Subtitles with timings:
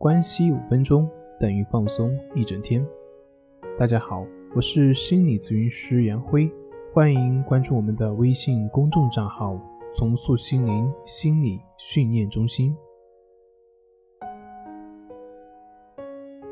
[0.00, 1.06] 关系五分钟
[1.38, 2.82] 等于放松一整天。
[3.78, 6.50] 大家好，我是心理咨询师杨辉，
[6.90, 9.60] 欢迎关注我们的微信公众账号
[9.94, 12.74] “重塑心灵心理训练中心”。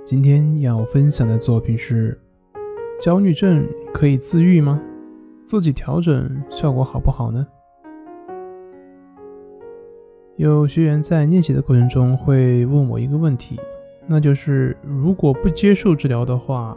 [0.05, 2.21] 今天要分享的作品是：
[3.01, 4.79] 焦虑症可以自愈吗？
[5.47, 7.49] 自己调整效果好不好呢？
[10.39, 13.59] 有学员在练习的过程中会问我一个问题，
[14.07, 16.77] 那就是如果不接受治疗的话，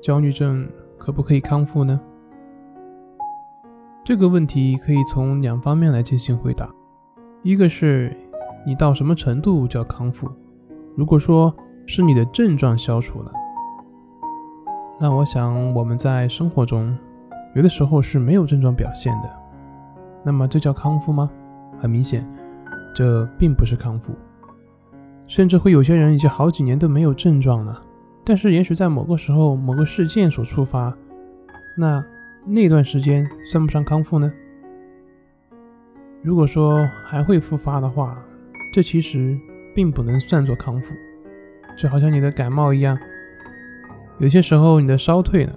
[0.00, 0.64] 焦虑症
[0.96, 2.00] 可不可以康复呢？
[4.04, 6.72] 这个问题可以从两方面来进行回答，
[7.42, 8.16] 一个是
[8.64, 10.30] 你到什么程度叫康复？
[10.94, 11.52] 如果说
[11.86, 13.32] 是你的症状消除了，
[15.00, 16.96] 那我想我们在生活中
[17.56, 19.28] 有的时候是没有症状表现的，
[20.22, 21.28] 那么这叫康复吗？
[21.80, 22.24] 很明显。
[22.94, 24.14] 这并不是康复，
[25.26, 27.82] 甚至会有些人已经好几年都没有症状了，
[28.24, 30.96] 但是也许在某个时候、某个事件所触发，
[31.76, 32.02] 那
[32.46, 34.32] 那段时间算不上康复呢？
[36.22, 38.16] 如果说还会复发的话，
[38.72, 39.36] 这其实
[39.74, 40.94] 并不能算作康复，
[41.76, 42.96] 就好像你的感冒一样，
[44.18, 45.52] 有些时候你的烧退了，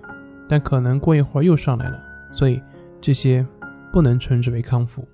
[0.50, 2.00] 但可能过一会儿又上来了，
[2.32, 2.60] 所以
[3.00, 3.46] 这些
[3.94, 5.08] 不能称之为康复。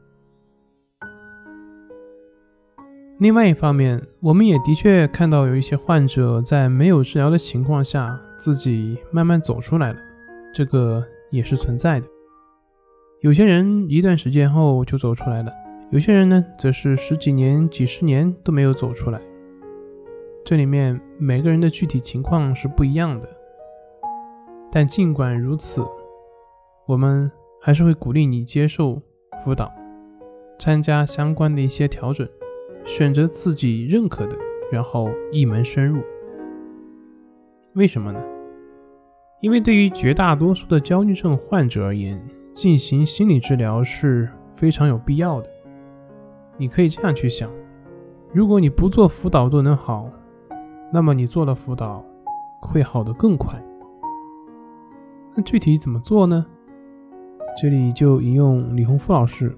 [3.19, 9.99] 另外一方面，我们也的确看到有一些患者在没有治疗的情况下，自己慢慢走出来了，
[10.53, 12.07] 这个也是存在的。
[13.21, 15.53] 有些人一段时间后就走出来了，
[15.91, 19.21] 有些人呢，则是十几年、几十年都没有走出来。
[20.43, 23.29] 这里面每个人的具体情况是不一样的，
[24.71, 25.85] 但尽管如此，
[26.87, 29.01] 我们还是会鼓励你接受
[29.45, 29.71] 辅导，
[30.59, 32.27] 参加相关的一些调整。
[32.85, 34.37] 选择自己认可的，
[34.71, 36.01] 然后一门深入。
[37.75, 38.21] 为什么呢？
[39.41, 42.21] 因为对于绝大多数的焦虑症患者而言，
[42.53, 45.49] 进行心理治疗是非常有必要的。
[46.57, 47.49] 你可以这样去想：
[48.31, 50.09] 如果你不做辅导都能好，
[50.91, 52.05] 那么你做了辅导
[52.61, 53.61] 会好得更快。
[55.35, 56.45] 那具体怎么做呢？
[57.59, 59.55] 这里就引用李洪福老师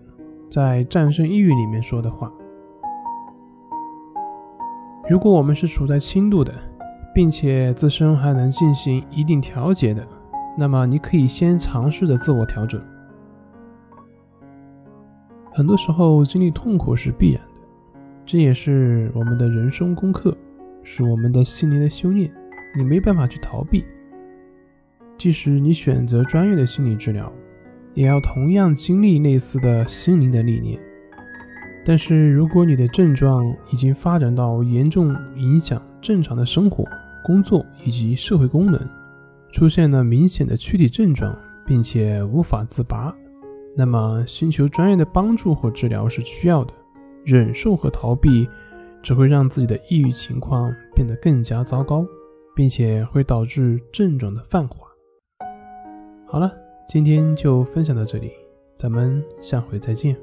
[0.50, 2.32] 在《战胜抑郁》里面说的话。
[5.08, 6.52] 如果我们是处在轻度的，
[7.14, 10.06] 并且自身还能进行一定调节的，
[10.58, 12.82] 那么你可以先尝试着自我调整。
[15.54, 17.62] 很多时候经历痛苦是必然的，
[18.26, 20.36] 这也是我们的人生功课，
[20.82, 22.32] 是我们的心灵的修炼。
[22.76, 23.86] 你没办法去逃避。
[25.18, 27.32] 即使你选择专业的心理治疗，
[27.94, 30.78] 也要同样经历类似的心灵的历练。
[31.88, 36.84] 但是，如果你的症状已经发展到严重影响正常的生活、
[37.24, 38.82] 工作以及社会功能，
[39.52, 43.16] 出现了明显的躯体症状，并且无法自拔，
[43.78, 46.74] 那么寻求专业的帮助或治疗是需要的。
[47.24, 48.48] 忍受和逃避
[49.02, 52.04] 只会让自己的抑郁情况变得更加糟糕，
[52.56, 54.88] 并且会导致症状的泛化。
[56.26, 56.52] 好了，
[56.88, 58.32] 今天就分享到这里，
[58.76, 60.16] 咱们下回再见。